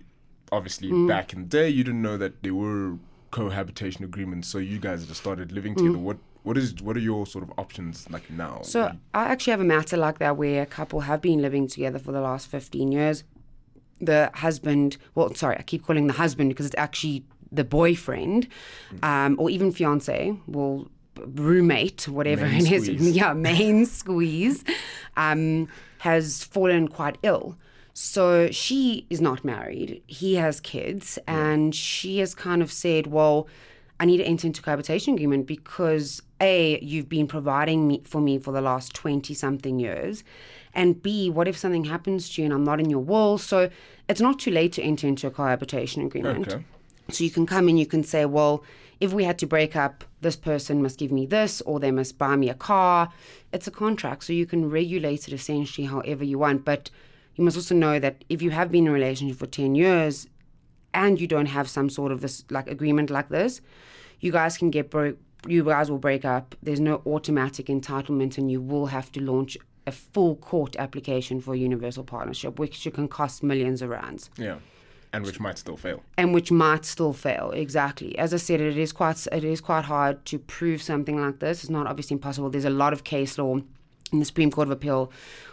obviously 0.51 0.91
Mm. 0.91 1.07
back 1.07 1.33
in 1.33 1.41
the 1.43 1.47
day, 1.47 1.69
you 1.69 1.83
didn't 1.83 2.01
know 2.01 2.17
that 2.17 2.41
there 2.43 2.53
were 2.55 2.97
cohabitation 3.31 4.03
agreements, 4.05 4.47
so 4.47 4.57
you 4.59 4.79
guys 4.79 5.05
just 5.05 5.19
started 5.19 5.51
living 5.51 5.73
Mm. 5.73 5.77
together. 5.77 5.97
What 5.99 6.17
what 6.43 6.57
is 6.59 6.75
what 6.83 6.95
are 6.95 6.99
your 6.99 7.25
sort 7.25 7.43
of 7.43 7.51
options 7.57 8.07
like 8.11 8.29
now? 8.29 8.61
So 8.61 8.91
I 9.15 9.23
actually 9.25 9.51
have 9.51 9.61
a 9.61 9.65
matter 9.65 9.97
like 9.97 10.19
that 10.19 10.37
where 10.37 10.61
a 10.61 10.67
couple 10.67 10.99
have 11.01 11.19
been 11.19 11.41
living 11.41 11.67
together 11.67 11.97
for 11.97 12.11
the 12.11 12.21
last 12.21 12.47
15 12.47 12.91
years. 12.91 13.23
The 13.99 14.29
husband, 14.35 14.97
well, 15.15 15.33
sorry, 15.33 15.55
I 15.57 15.63
keep 15.63 15.83
calling 15.83 16.05
the 16.05 16.13
husband 16.13 16.49
because 16.49 16.67
it's 16.67 16.75
actually 16.77 17.25
the 17.51 17.63
boyfriend, 17.63 18.47
um, 19.01 19.35
or 19.39 19.49
even 19.49 19.71
fiance, 19.71 20.37
well, 20.45 20.87
roommate, 21.17 22.07
whatever 22.07 22.45
Main 22.45 22.65
it 22.65 22.71
is, 22.71 22.83
squeeze. 22.85 23.11
yeah, 23.15 23.33
main 23.33 23.85
squeeze, 24.01 24.63
um, 25.17 25.67
has 25.99 26.43
fallen 26.43 26.87
quite 26.87 27.17
ill. 27.23 27.57
So 27.93 28.51
she 28.51 29.05
is 29.09 29.21
not 29.21 29.45
married. 29.45 30.03
He 30.07 30.35
has 30.35 30.59
kids, 30.59 31.17
and 31.27 31.73
she 31.73 32.19
has 32.19 32.35
kind 32.35 32.61
of 32.61 32.71
said, 32.71 33.07
"Well, 33.07 33.47
I 33.99 34.05
need 34.05 34.17
to 34.17 34.25
enter 34.25 34.47
into 34.47 34.61
cohabitation 34.61 35.13
agreement 35.13 35.47
because 35.47 36.21
a 36.41 36.77
you've 36.81 37.07
been 37.07 37.27
providing 37.27 37.87
me 37.87 38.01
for 38.03 38.19
me 38.19 38.37
for 38.37 38.51
the 38.51 38.61
last 38.61 38.93
twenty 38.93 39.33
something 39.33 39.79
years, 39.79 40.25
and 40.73 41.01
b 41.01 41.29
what 41.29 41.47
if 41.47 41.57
something 41.57 41.85
happens 41.85 42.29
to 42.31 42.41
you 42.41 42.45
and 42.45 42.53
I'm 42.53 42.65
not 42.65 42.81
in 42.81 42.89
your 42.89 42.99
will? 42.99 43.37
So 43.37 43.69
it's 44.09 44.21
not 44.21 44.39
too 44.39 44.51
late 44.51 44.73
to 44.73 44.81
enter 44.81 45.07
into 45.07 45.27
a 45.27 45.31
cohabitation 45.31 46.03
agreement. 46.03 46.49
Okay. 46.49 46.65
So 47.09 47.23
you 47.23 47.29
can 47.29 47.45
come 47.45 47.67
and 47.67 47.79
you 47.79 47.85
can 47.85 48.03
say, 48.03 48.25
well, 48.25 48.63
if 48.99 49.13
we 49.13 49.23
had 49.23 49.37
to 49.39 49.47
break 49.47 49.75
up, 49.75 50.03
this 50.21 50.35
person 50.35 50.81
must 50.81 50.97
give 50.97 51.11
me 51.11 51.25
this, 51.25 51.61
or 51.61 51.79
they 51.79 51.91
must 51.91 52.17
buy 52.17 52.35
me 52.35 52.49
a 52.49 52.53
car. 52.53 53.09
It's 53.51 53.67
a 53.67 53.71
contract, 53.71 54.23
so 54.23 54.33
you 54.33 54.45
can 54.45 54.69
regulate 54.69 55.27
it 55.27 55.33
essentially 55.33 55.87
however 55.87 56.23
you 56.23 56.39
want. 56.39 56.65
But 56.65 56.89
you 57.35 57.43
must 57.43 57.57
also 57.57 57.75
know 57.75 57.99
that 57.99 58.23
if 58.29 58.41
you 58.41 58.51
have 58.51 58.71
been 58.71 58.85
in 58.85 58.89
a 58.89 58.93
relationship 58.93 59.37
for 59.37 59.45
10 59.47 59.75
years 59.75 60.27
and 60.93 61.19
you 61.19 61.27
don't 61.27 61.47
have 61.47 61.69
some 61.69 61.89
sort 61.89 62.11
of 62.11 62.21
this 62.21 62.45
like 62.49 62.67
agreement 62.69 63.09
like 63.09 63.29
this, 63.29 63.61
you 64.19 64.31
guys 64.31 64.57
can 64.57 64.69
get 64.69 64.89
broke. 64.89 65.17
You 65.47 65.63
guys 65.63 65.91
will 65.91 65.99
break 65.99 66.25
up. 66.25 66.55
There's 66.63 66.79
no 66.79 67.03
automatic 67.05 67.67
entitlement, 67.67 68.37
and 68.37 68.49
you 68.49 68.61
will 68.61 68.87
have 68.87 69.11
to 69.11 69.21
launch 69.21 69.57
a 69.85 69.91
full 69.91 70.37
court 70.37 70.75
application 70.77 71.39
for 71.39 71.53
a 71.53 71.57
universal 71.57 72.03
partnership, 72.03 72.57
which 72.57 72.87
can 72.93 73.07
cost 73.07 73.43
millions 73.43 73.81
of 73.83 73.89
rands. 73.89 74.31
yeah. 74.37 74.57
And 75.15 75.25
which 75.25 75.39
might 75.39 75.57
still 75.57 75.77
fail. 75.77 75.99
and 76.17 76.33
which 76.33 76.51
might 76.51 76.85
still 76.85 77.13
fail. 77.13 77.51
Exactly. 77.51 78.17
As 78.17 78.33
I 78.33 78.37
said, 78.37 78.59
it 78.61 78.77
is 78.77 78.91
quite 78.91 79.25
it 79.31 79.43
is 79.43 79.61
quite 79.61 79.85
hard 79.85 80.15
to 80.25 80.39
prove 80.39 80.81
something 80.81 81.17
like 81.19 81.39
this. 81.39 81.63
It's 81.63 81.69
not 81.69 81.87
obviously 81.87 82.15
impossible. 82.15 82.49
There's 82.49 82.65
a 82.65 82.69
lot 82.83 82.93
of 82.93 83.03
case 83.03 83.37
law 83.37 83.57
in 84.11 84.19
the 84.19 84.25
Supreme 84.25 84.51
Court 84.51 84.67
of 84.67 84.71
Appeal, 84.71 85.11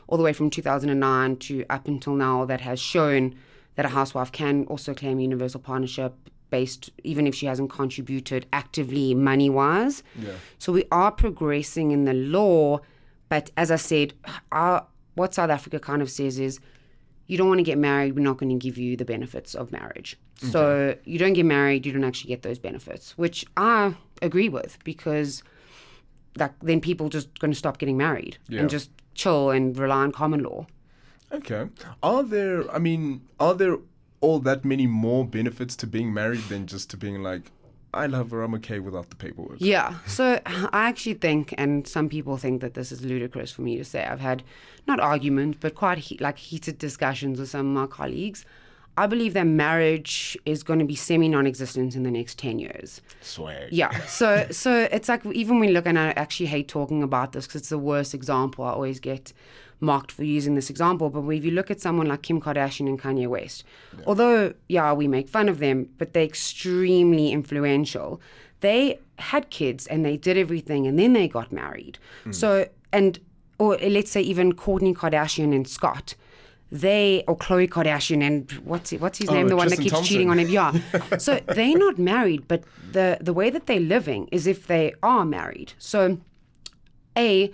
all 0.09 0.19
the 0.19 0.25
way 0.25 0.33
from 0.33 0.51
2009 0.51 1.37
to 1.37 1.65
up 1.71 1.89
until 1.89 2.15
now, 2.15 2.45
that 2.45 2.61
has 2.61 2.79
shown 2.81 3.35
that 3.77 3.87
a 3.87 3.89
housewife 3.89 4.31
can 4.33 4.67
also 4.67 4.93
claim 4.95 5.19
universal 5.21 5.61
partnership 5.61 6.13
based, 6.51 6.91
even 7.03 7.27
if 7.27 7.35
she 7.35 7.47
hasn't 7.47 7.71
contributed 7.71 8.45
actively 8.53 9.15
money 9.15 9.49
wise. 9.49 10.03
Yeah. 10.21 10.33
So 10.59 10.71
we 10.73 10.85
are 10.93 11.11
progressing 11.11 11.93
in 11.93 12.05
the 12.05 12.13
law, 12.13 12.81
but 13.31 13.51
as 13.57 13.71
I 13.71 13.77
said, 13.77 14.13
our, 14.51 14.87
what 15.15 15.33
South 15.35 15.49
Africa 15.49 15.79
kind 15.81 16.03
of 16.03 16.11
says 16.11 16.39
is 16.39 16.61
you 17.33 17.39
don't 17.39 17.49
want 17.49 17.59
to 17.59 17.65
get 17.65 17.79
married, 17.79 18.15
we're 18.15 18.23
not 18.23 18.37
going 18.37 18.51
to 18.51 18.63
give 18.67 18.77
you 18.77 18.97
the 18.97 19.05
benefits 19.05 19.55
of 19.55 19.73
marriage. 19.73 20.19
So 20.51 20.95
you 21.05 21.19
don't 21.19 21.33
get 21.33 21.47
married, 21.47 21.87
you 21.87 21.93
don't 21.93 22.05
actually 22.05 22.29
get 22.29 22.43
those 22.43 22.59
benefits, 22.59 23.17
which 23.17 23.45
I 23.57 23.95
agree 24.21 24.49
with 24.49 24.79
because 24.85 25.43
like 26.37 26.53
then 26.61 26.81
people 26.81 27.09
just 27.09 27.39
going 27.41 27.51
to 27.53 27.57
stop 27.59 27.79
getting 27.79 27.97
married 27.97 28.37
Yeah. 28.49 28.61
and 28.61 28.71
just 28.71 28.91
chill 29.15 29.51
and 29.51 29.77
rely 29.79 30.03
on 30.03 30.13
common 30.13 30.43
law. 30.43 30.67
Okay. 31.31 31.69
Are 32.03 32.23
there, 32.23 32.71
I 32.71 32.79
mean, 32.79 33.23
are 33.41 33.55
there 33.55 33.77
all 34.21 34.39
that 34.41 34.65
many 34.65 34.87
more 34.87 35.25
benefits 35.27 35.75
to 35.77 35.87
being 35.87 36.13
married 36.13 36.43
than 36.49 36.67
just 36.67 36.91
to 36.91 36.97
being 36.97 37.23
like, 37.23 37.51
I 37.95 38.07
love 38.07 38.31
her, 38.31 38.43
I'm 38.43 38.55
okay 38.55 38.79
without 38.79 39.11
the 39.11 39.17
paperwork? 39.17 39.57
Yeah. 39.59 39.97
So 40.07 40.41
I 40.47 40.89
actually 40.89 41.15
think, 41.15 41.55
and 41.59 41.87
some 41.87 42.09
people 42.09 42.37
think 42.37 42.61
that 42.61 42.75
this 42.75 42.93
is 42.93 43.05
ludicrous 43.05 43.53
for 43.53 43.63
me 43.63 43.77
to 43.77 43.85
say. 43.85 44.05
I've 44.05 44.21
had 44.21 44.43
not 44.87 45.01
arguments, 45.01 45.59
but 45.61 45.75
quite 45.75 45.99
he- 45.99 46.19
like 46.19 46.39
heated 46.39 46.79
discussions 46.79 47.39
with 47.39 47.51
some 47.51 47.61
of 47.61 47.83
my 47.83 47.87
colleagues. 47.87 48.45
I 48.97 49.07
believe 49.07 49.33
that 49.35 49.47
marriage 49.47 50.37
is 50.45 50.63
going 50.63 50.79
to 50.79 50.85
be 50.85 50.95
semi 50.95 51.27
non-existent 51.27 51.95
in 51.97 52.03
the 52.03 52.11
next 52.11 52.39
ten 52.39 52.59
years. 52.59 53.01
Swag. 53.23 53.73
Yeah. 53.73 53.91
So 54.07 54.47
so 54.51 54.89
it's 54.93 55.09
like 55.09 55.25
even 55.27 55.59
when 55.59 55.69
we 55.69 55.73
look, 55.73 55.87
and 55.87 55.99
I 55.99 56.11
actually 56.11 56.47
hate 56.47 56.69
talking 56.69 57.03
about 57.03 57.33
this 57.33 57.47
because 57.47 57.63
it's 57.63 57.71
the 57.71 57.79
worst 57.79 58.13
example. 58.13 58.65
I 58.65 58.73
always 58.73 59.01
get 59.01 59.33
mocked 59.83 60.13
for 60.13 60.25
using 60.25 60.55
this 60.55 60.71
example. 60.71 61.11
But 61.11 61.29
if 61.29 61.45
you 61.45 61.51
look 61.51 61.71
at 61.71 61.81
someone 61.81 62.07
like 62.07 62.23
Kim 62.23 62.41
Kardashian 62.41 62.89
and 62.89 63.01
Kanye 63.01 63.27
West, 63.27 63.65
although 64.07 64.55
yeah, 64.69 64.93
we 64.93 65.09
make 65.09 65.29
fun 65.29 65.49
of 65.49 65.59
them, 65.59 65.89
but 65.99 66.13
they're 66.15 66.25
extremely 66.25 67.31
influential. 67.33 68.21
They 68.61 69.01
had 69.19 69.51
kids 69.51 69.87
and 69.89 70.05
they 70.05 70.17
did 70.17 70.39
everything, 70.39 70.87
and 70.87 70.99
then 70.99 71.13
they 71.13 71.29
got 71.29 71.53
married. 71.53 71.99
Hmm. 72.25 72.33
So 72.33 72.69
and 72.93 73.19
or 73.59 73.77
let's 73.77 74.11
say 74.11 74.21
even 74.23 74.55
Kourtney 74.55 74.95
Kardashian 74.95 75.55
and 75.55 75.69
Scott. 75.69 76.15
They 76.71 77.23
or 77.29 77.37
Khloe 77.37 77.69
Kardashian 77.69 78.23
and 78.23 78.51
what's 78.65 78.89
he, 78.91 78.97
what's 78.97 79.19
his 79.19 79.29
Oh, 79.29 79.35
name? 79.35 79.49
The 79.49 79.57
one 79.57 79.69
that 79.69 79.79
keeps 79.79 80.01
cheating 80.09 80.31
on 80.31 80.39
him. 80.39 80.49
Yeah. 80.49 80.73
so 81.19 81.39
they're 81.49 81.77
not 81.77 81.99
married, 81.99 82.49
but 82.49 82.65
the 82.93 83.19
the 83.21 83.35
way 83.35 83.51
that 83.51 83.67
they're 83.67 83.79
living 83.79 84.27
is 84.33 84.47
if 84.47 84.69
they 84.69 84.95
are 85.03 85.27
married. 85.27 85.75
So 85.79 86.19
a 87.17 87.53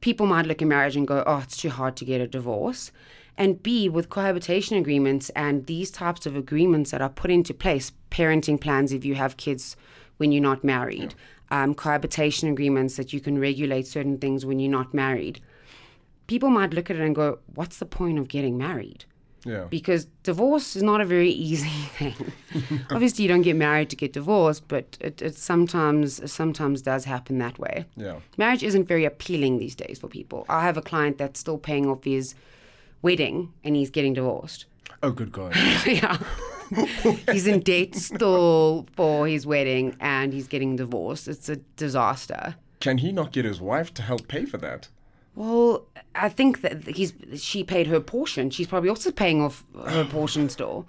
people 0.00 0.26
might 0.26 0.46
look 0.46 0.62
at 0.62 0.68
marriage 0.68 0.96
and 0.96 1.06
go, 1.06 1.22
"Oh, 1.26 1.38
it's 1.38 1.56
too 1.56 1.70
hard 1.70 1.96
to 1.96 2.04
get 2.04 2.20
a 2.20 2.26
divorce." 2.26 2.92
And 3.36 3.62
B, 3.62 3.88
with 3.88 4.08
cohabitation 4.08 4.76
agreements 4.76 5.30
and 5.30 5.66
these 5.66 5.90
types 5.90 6.26
of 6.26 6.34
agreements 6.34 6.90
that 6.90 7.00
are 7.00 7.08
put 7.08 7.30
into 7.30 7.54
place, 7.54 7.92
parenting 8.10 8.60
plans 8.60 8.92
if 8.92 9.04
you 9.04 9.14
have 9.14 9.36
kids 9.36 9.76
when 10.16 10.32
you're 10.32 10.42
not 10.42 10.64
married, 10.64 11.14
um, 11.50 11.74
cohabitation 11.74 12.48
agreements 12.48 12.96
that 12.96 13.12
you 13.12 13.20
can 13.20 13.38
regulate 13.38 13.86
certain 13.86 14.18
things 14.18 14.44
when 14.44 14.58
you're 14.58 14.70
not 14.70 14.92
married. 14.92 15.40
People 16.26 16.50
might 16.50 16.74
look 16.74 16.90
at 16.90 16.96
it 16.96 17.02
and 17.02 17.14
go, 17.14 17.38
"What's 17.54 17.78
the 17.78 17.86
point 17.86 18.18
of 18.18 18.28
getting 18.28 18.58
married?" 18.58 19.04
Yeah. 19.48 19.64
because 19.70 20.06
divorce 20.22 20.76
is 20.76 20.82
not 20.82 21.00
a 21.00 21.04
very 21.04 21.30
easy 21.30 21.68
thing. 21.98 22.14
Obviously, 22.90 23.22
you 23.24 23.28
don't 23.28 23.42
get 23.42 23.56
married 23.56 23.88
to 23.90 23.96
get 23.96 24.12
divorced, 24.12 24.68
but 24.68 24.96
it, 25.00 25.22
it 25.22 25.36
sometimes 25.36 26.20
sometimes 26.30 26.82
does 26.82 27.04
happen 27.04 27.38
that 27.38 27.58
way. 27.58 27.86
Yeah. 27.96 28.16
Marriage 28.36 28.62
isn't 28.62 28.86
very 28.86 29.04
appealing 29.04 29.58
these 29.58 29.74
days 29.74 29.98
for 29.98 30.08
people. 30.08 30.44
I 30.48 30.62
have 30.62 30.76
a 30.76 30.82
client 30.82 31.18
that's 31.18 31.40
still 31.40 31.58
paying 31.58 31.86
off 31.86 32.04
his 32.04 32.34
wedding 33.02 33.52
and 33.64 33.74
he's 33.76 33.90
getting 33.90 34.12
divorced. 34.14 34.66
Oh, 35.02 35.10
good 35.12 35.32
God. 35.32 35.54
yeah. 35.86 36.18
he's 37.30 37.46
in 37.46 37.60
debt 37.60 37.94
still 37.94 38.86
for 38.96 39.26
his 39.26 39.46
wedding 39.46 39.96
and 40.00 40.32
he's 40.32 40.48
getting 40.48 40.76
divorced. 40.76 41.28
It's 41.28 41.48
a 41.48 41.56
disaster. 41.76 42.56
Can 42.80 42.98
he 42.98 43.12
not 43.12 43.32
get 43.32 43.44
his 43.44 43.60
wife 43.60 43.92
to 43.94 44.02
help 44.02 44.28
pay 44.28 44.44
for 44.44 44.58
that? 44.58 44.88
Well, 45.38 45.86
I 46.16 46.28
think 46.28 46.62
that 46.62 46.84
he's 46.98 47.12
she 47.36 47.62
paid 47.62 47.86
her 47.86 48.00
portion. 48.00 48.50
She's 48.50 48.66
probably 48.66 48.88
also 48.90 49.10
paying 49.12 49.40
off 49.40 49.64
her 49.94 50.04
portion 50.16 50.48
still. 50.48 50.86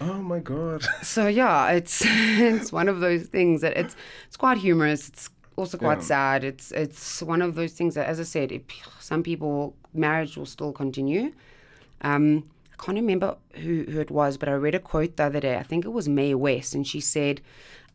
Oh 0.00 0.22
my 0.32 0.38
God. 0.38 0.84
So 1.02 1.26
yeah, 1.26 1.72
it's 1.78 2.02
it's 2.06 2.70
one 2.72 2.88
of 2.88 3.00
those 3.00 3.24
things 3.24 3.60
that 3.62 3.76
it's 3.76 3.96
it's 4.28 4.36
quite 4.36 4.58
humorous. 4.58 5.08
It's 5.08 5.28
also 5.56 5.76
quite 5.78 5.98
Yeah. 5.98 6.04
sad. 6.14 6.44
It's 6.44 6.70
it's 6.70 7.22
one 7.22 7.42
of 7.42 7.56
those 7.56 7.72
things 7.72 7.94
that, 7.96 8.06
as 8.06 8.20
I 8.20 8.24
said, 8.24 8.52
it, 8.52 8.62
some 9.00 9.22
people 9.24 9.74
marriage 9.92 10.36
will 10.36 10.46
still 10.46 10.72
continue. 10.72 11.32
Um, 12.02 12.44
I 12.72 12.84
can't 12.84 12.94
remember 12.98 13.36
who, 13.54 13.84
who 13.90 13.98
it 14.00 14.12
was, 14.12 14.36
but 14.38 14.48
I 14.48 14.52
read 14.52 14.76
a 14.76 14.78
quote 14.78 15.16
the 15.16 15.24
other 15.24 15.40
day. 15.40 15.56
I 15.56 15.64
think 15.64 15.84
it 15.84 15.92
was 15.92 16.08
Mae 16.08 16.34
West, 16.36 16.76
and 16.76 16.86
she 16.86 17.00
said, 17.00 17.40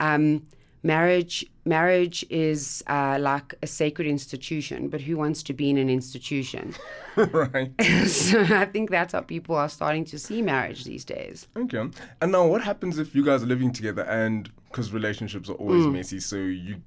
um, 0.01 0.45
"Marriage 0.83 1.45
marriage 1.65 2.25
is 2.29 2.83
uh, 2.87 3.17
like 3.19 3.55
a 3.61 3.67
sacred 3.67 4.07
institution, 4.07 4.89
but 4.89 5.01
who 5.01 5.15
wants 5.17 5.41
to 5.43 5.53
be 5.53 5.69
in 5.69 5.77
an 5.77 5.89
institution?" 5.89 6.75
right. 7.15 7.71
so 8.07 8.41
I 8.41 8.65
think 8.65 8.89
that's 8.89 9.13
how 9.13 9.21
people 9.21 9.55
are 9.55 9.69
starting 9.69 10.05
to 10.05 10.19
see 10.19 10.41
marriage 10.41 10.83
these 10.83 11.05
days. 11.05 11.47
Okay. 11.57 11.83
And 12.21 12.31
now, 12.31 12.45
what 12.47 12.61
happens 12.61 12.97
if 12.99 13.15
you 13.15 13.23
guys 13.23 13.43
are 13.43 13.47
living 13.47 13.71
together 13.71 14.03
and 14.03 14.49
because 14.69 14.91
relationships 14.91 15.49
are 15.49 15.53
always 15.55 15.85
Mm. 15.85 15.93
messy, 15.93 16.19
so 16.19 16.35
you 16.37 16.81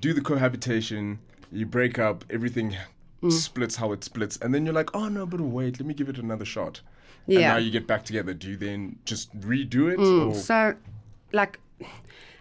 do 0.00 0.12
the 0.12 0.20
cohabitation, 0.20 1.18
you 1.52 1.66
break 1.66 1.98
up, 1.98 2.24
everything 2.30 2.76
Mm. 3.22 3.32
splits 3.32 3.76
how 3.76 3.92
it 3.92 4.04
splits, 4.04 4.36
and 4.42 4.54
then 4.54 4.64
you're 4.64 4.74
like, 4.74 4.94
oh 4.94 5.08
no, 5.08 5.26
but 5.26 5.40
wait, 5.40 5.80
let 5.80 5.86
me 5.86 5.94
give 5.94 6.08
it 6.08 6.18
another 6.18 6.44
shot. 6.44 6.80
And 7.26 7.38
Yeah. 7.38 7.48
now 7.48 7.56
you 7.56 7.70
get 7.70 7.86
back 7.86 8.04
together. 8.04 8.34
Do 8.34 8.50
you 8.50 8.56
then 8.56 8.98
just 9.06 9.34
redo 9.40 9.90
it? 9.92 9.98
Mm. 9.98 10.28
Or, 10.28 10.34
So, 10.34 10.74
like, 11.32 11.58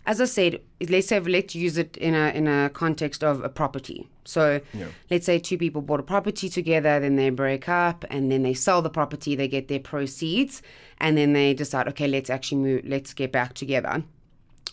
as 0.06 0.20
I 0.20 0.26
said, 0.26 0.60
let's 0.90 1.08
say 1.08 1.20
let's 1.20 1.56
use 1.56 1.78
it 1.78 1.96
in 1.98 2.14
a 2.14 2.30
in 2.30 2.48
a 2.48 2.70
context 2.70 3.24
of 3.24 3.44
a 3.44 3.50
property. 3.50 4.08
So, 4.26 4.62
Yeah. 4.74 4.86
let's 5.12 5.26
say 5.26 5.38
two 5.40 5.58
people 5.58 5.82
bought 5.82 6.00
a 6.00 6.04
property 6.04 6.48
together, 6.50 7.00
then 7.00 7.16
they 7.18 7.30
break 7.30 7.68
up, 7.68 8.06
and 8.10 8.32
then 8.32 8.44
they 8.44 8.54
sell 8.54 8.82
the 8.82 8.90
property, 8.90 9.36
they 9.36 9.48
get 9.50 9.68
their 9.68 9.80
proceeds, 9.82 10.62
and 11.00 11.18
then 11.18 11.34
they 11.34 11.54
decide, 11.54 11.88
okay, 11.90 12.08
let's 12.08 12.30
actually 12.30 12.62
move, 12.62 12.82
let's 12.86 13.14
get 13.14 13.32
back 13.34 13.54
together. 13.54 14.04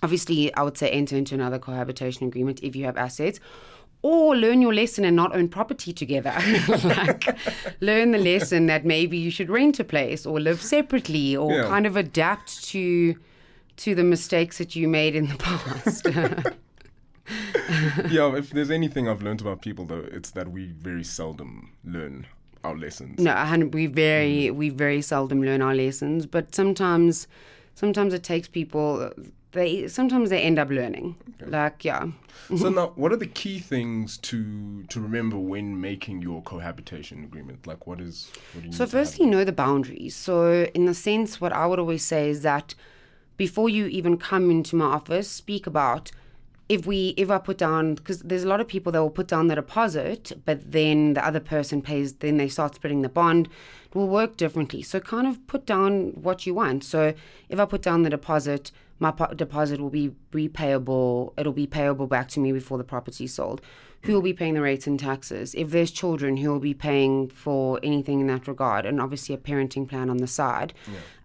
Obviously, 0.02 0.54
I 0.54 0.62
would 0.62 0.78
say 0.78 0.88
enter 0.90 1.16
into 1.16 1.34
another 1.34 1.58
cohabitation 1.58 2.26
agreement 2.26 2.60
if 2.62 2.74
you 2.76 2.84
have 2.84 2.96
assets. 2.96 3.40
Or 4.02 4.34
learn 4.34 4.62
your 4.62 4.72
lesson 4.72 5.04
and 5.04 5.14
not 5.14 5.36
own 5.36 5.48
property 5.48 5.92
together. 5.92 6.32
like, 6.84 7.26
learn 7.80 8.12
the 8.12 8.18
lesson 8.18 8.64
that 8.66 8.86
maybe 8.86 9.18
you 9.18 9.30
should 9.30 9.50
rent 9.50 9.78
a 9.78 9.84
place 9.84 10.24
or 10.24 10.40
live 10.40 10.62
separately 10.62 11.36
or 11.36 11.52
Yeah. 11.52 11.64
kind 11.64 11.86
of 11.86 11.96
adapt 11.96 12.64
to 12.68 13.14
to 13.80 13.94
the 13.94 14.04
mistakes 14.04 14.58
that 14.58 14.76
you 14.76 14.86
made 14.86 15.16
in 15.16 15.28
the 15.28 15.36
past. 15.36 16.06
yeah, 18.10 18.36
if 18.36 18.50
there's 18.50 18.70
anything 18.70 19.08
I've 19.08 19.22
learned 19.22 19.40
about 19.40 19.62
people, 19.62 19.86
though, 19.86 20.04
it's 20.12 20.32
that 20.32 20.50
we 20.50 20.66
very 20.66 21.04
seldom 21.04 21.72
learn 21.84 22.26
our 22.62 22.76
lessons. 22.76 23.18
no, 23.18 23.68
we 23.72 23.86
very 23.86 24.48
mm. 24.48 24.54
we 24.54 24.68
very 24.68 25.00
seldom 25.00 25.42
learn 25.42 25.62
our 25.62 25.74
lessons, 25.74 26.26
but 26.26 26.54
sometimes 26.54 27.26
sometimes 27.74 28.12
it 28.12 28.22
takes 28.22 28.48
people 28.48 29.10
they 29.52 29.88
sometimes 29.88 30.28
they 30.28 30.42
end 30.42 30.58
up 30.58 30.68
learning. 30.68 31.16
Like 31.46 31.82
yeah. 31.82 32.08
So 32.54 32.68
now, 32.78 32.92
what 32.96 33.12
are 33.12 33.16
the 33.16 33.26
key 33.26 33.60
things 33.60 34.18
to 34.18 34.82
to 34.84 35.00
remember 35.00 35.38
when 35.38 35.80
making 35.80 36.20
your 36.20 36.42
cohabitation 36.42 37.24
agreement? 37.24 37.66
Like, 37.66 37.86
what 37.86 38.00
is? 38.00 38.30
What 38.52 38.60
do 38.60 38.66
you 38.66 38.72
So 38.72 38.84
need 38.84 38.90
to 38.90 38.96
have? 38.98 39.06
firstly, 39.06 39.26
know 39.26 39.44
the 39.44 39.52
boundaries. 39.52 40.14
So 40.14 40.68
in 40.74 40.84
the 40.84 40.94
sense, 40.94 41.40
what 41.40 41.54
I 41.54 41.66
would 41.66 41.78
always 41.78 42.04
say 42.04 42.28
is 42.28 42.42
that 42.42 42.74
before 43.40 43.70
you 43.70 43.86
even 43.86 44.18
come 44.18 44.50
into 44.50 44.76
my 44.76 44.84
office, 44.84 45.26
speak 45.26 45.66
about 45.66 46.10
if 46.68 46.86
we 46.86 47.14
if 47.16 47.30
I 47.30 47.38
put 47.38 47.56
down 47.56 47.94
because 47.94 48.20
there's 48.20 48.44
a 48.44 48.48
lot 48.48 48.60
of 48.60 48.68
people 48.68 48.92
that 48.92 49.00
will 49.00 49.16
put 49.20 49.28
down 49.28 49.46
the 49.46 49.54
deposit, 49.54 50.32
but 50.44 50.72
then 50.72 51.14
the 51.14 51.24
other 51.26 51.40
person 51.40 51.80
pays. 51.80 52.12
Then 52.12 52.36
they 52.36 52.48
start 52.48 52.74
splitting 52.74 53.00
the 53.00 53.08
bond. 53.08 53.48
It 53.86 53.94
will 53.94 54.08
work 54.08 54.36
differently. 54.36 54.82
So 54.82 55.00
kind 55.00 55.26
of 55.26 55.34
put 55.46 55.64
down 55.64 56.10
what 56.26 56.44
you 56.44 56.52
want. 56.52 56.84
So 56.84 57.14
if 57.48 57.58
I 57.58 57.64
put 57.64 57.80
down 57.80 58.02
the 58.02 58.10
deposit, 58.10 58.72
my 58.98 59.10
po- 59.10 59.32
deposit 59.32 59.80
will 59.80 59.88
be 59.88 60.12
repayable. 60.32 61.32
It'll 61.38 61.54
be 61.54 61.66
payable 61.66 62.06
back 62.06 62.28
to 62.34 62.40
me 62.40 62.52
before 62.52 62.76
the 62.76 62.84
property 62.84 63.26
sold. 63.26 63.62
Who 64.02 64.12
will 64.12 64.22
be 64.22 64.34
paying 64.34 64.52
the 64.52 64.60
rates 64.60 64.86
and 64.86 65.00
taxes? 65.00 65.54
If 65.54 65.70
there's 65.70 65.90
children, 65.90 66.36
who 66.36 66.50
will 66.52 66.66
be 66.72 66.74
paying 66.74 67.30
for 67.30 67.80
anything 67.82 68.20
in 68.20 68.26
that 68.26 68.46
regard? 68.46 68.84
And 68.84 69.00
obviously 69.00 69.34
a 69.34 69.38
parenting 69.38 69.88
plan 69.88 70.10
on 70.10 70.18
the 70.18 70.26
side. 70.26 70.74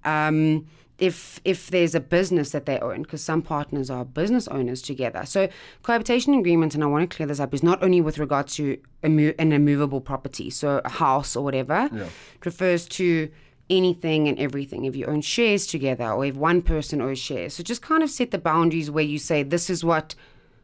Um, 0.05 0.67
if 0.97 1.41
if 1.43 1.69
there's 1.71 1.93
a 1.93 1.99
business 1.99 2.51
that 2.51 2.65
they 2.65 2.79
own, 2.79 3.03
because 3.03 3.21
some 3.21 3.41
partners 3.41 3.89
are 3.89 4.05
business 4.05 4.47
owners 4.47 4.81
together. 4.81 5.25
So 5.25 5.49
cohabitation 5.83 6.33
agreement, 6.33 6.73
and 6.73 6.83
I 6.83 6.87
want 6.87 7.09
to 7.09 7.15
clear 7.15 7.27
this 7.27 7.39
up, 7.39 7.53
is 7.53 7.63
not 7.63 7.83
only 7.83 8.01
with 8.01 8.17
regards 8.17 8.55
to 8.55 8.77
an 9.03 9.19
immovable 9.51 10.01
property, 10.01 10.49
so 10.49 10.81
a 10.83 10.89
house 10.89 11.35
or 11.35 11.43
whatever. 11.43 11.89
Yeah. 11.91 12.03
It 12.03 12.45
refers 12.45 12.87
to 12.89 13.29
anything 13.69 14.27
and 14.27 14.39
everything. 14.39 14.85
If 14.85 14.95
you 14.95 15.05
own 15.05 15.21
shares 15.21 15.65
together 15.65 16.11
or 16.11 16.25
if 16.25 16.35
one 16.35 16.61
person 16.61 17.01
owns 17.01 17.19
shares. 17.19 17.55
So 17.55 17.63
just 17.63 17.81
kind 17.81 18.03
of 18.03 18.09
set 18.09 18.31
the 18.31 18.37
boundaries 18.37 18.91
where 18.91 19.03
you 19.03 19.17
say, 19.17 19.43
this 19.43 19.69
is 19.69 19.83
what 19.83 20.15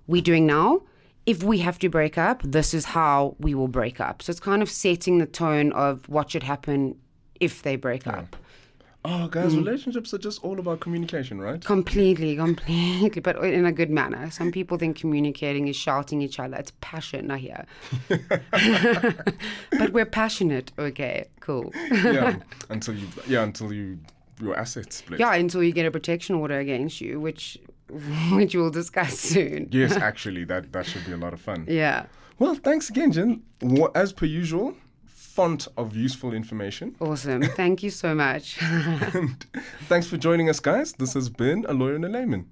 we're 0.07 0.21
doing 0.21 0.45
now. 0.45 0.83
If 1.25 1.43
we 1.43 1.59
have 1.59 1.77
to 1.79 1.89
break 1.89 2.17
up, 2.17 2.41
this 2.43 2.73
is 2.73 2.85
how 2.85 3.35
we 3.39 3.53
will 3.53 3.67
break 3.67 3.99
up. 3.99 4.21
So 4.21 4.31
it's 4.31 4.39
kind 4.39 4.61
of 4.61 4.69
setting 4.69 5.17
the 5.17 5.25
tone 5.25 5.71
of 5.73 6.07
what 6.09 6.31
should 6.31 6.43
happen 6.43 6.95
if 7.39 7.63
they 7.63 7.75
break 7.75 8.07
up. 8.07 8.35
Oh, 9.03 9.27
guys, 9.27 9.53
mm. 9.53 9.57
relationships 9.57 10.13
are 10.13 10.19
just 10.19 10.43
all 10.43 10.59
about 10.59 10.79
communication, 10.79 11.41
right? 11.41 11.63
Completely, 11.63 12.35
completely, 12.35 13.19
but 13.19 13.35
in 13.43 13.65
a 13.65 13.71
good 13.71 13.89
manner. 13.89 14.29
Some 14.29 14.51
people 14.51 14.77
think 14.77 14.95
communicating 14.95 15.67
is 15.67 15.75
shouting 15.75 16.21
each 16.21 16.39
other. 16.39 16.57
It's 16.57 16.71
passion, 16.81 17.31
I 17.31 17.37
hear. 17.39 17.65
but 19.71 19.91
we're 19.91 20.05
passionate. 20.05 20.71
Okay, 20.77 21.25
cool. 21.39 21.71
yeah, 21.91 22.35
until 22.69 22.93
you, 22.93 23.07
yeah, 23.27 23.41
until 23.41 23.73
you, 23.73 23.97
your 24.39 24.55
assets 24.55 24.97
split. 24.97 25.19
Yeah, 25.19 25.33
until 25.33 25.63
you 25.63 25.71
get 25.71 25.87
a 25.87 25.91
protection 25.91 26.35
order 26.35 26.59
against 26.59 27.01
you, 27.01 27.19
which, 27.19 27.57
which 28.31 28.53
we'll 28.53 28.69
discuss 28.69 29.17
soon. 29.17 29.67
Yes, 29.71 29.93
actually, 29.93 30.43
that 30.43 30.71
that 30.73 30.85
should 30.85 31.05
be 31.07 31.13
a 31.13 31.17
lot 31.17 31.33
of 31.33 31.41
fun. 31.41 31.65
Yeah. 31.67 32.05
Well, 32.37 32.53
thanks 32.53 32.89
again, 32.89 33.11
Jen. 33.11 33.41
As 33.95 34.13
per 34.13 34.25
usual, 34.27 34.75
font 35.41 35.67
of 35.75 35.95
useful 35.95 36.33
information. 36.33 36.95
Awesome. 36.99 37.41
Thank 37.41 37.81
you 37.83 37.89
so 37.89 38.13
much. 38.13 38.59
And 39.13 39.45
thanks 39.89 40.07
for 40.07 40.17
joining 40.17 40.49
us, 40.49 40.59
guys. 40.59 40.93
This 40.93 41.13
has 41.13 41.29
been 41.29 41.65
a 41.67 41.73
lawyer 41.73 41.95
and 41.95 42.05
a 42.05 42.09
layman. 42.09 42.45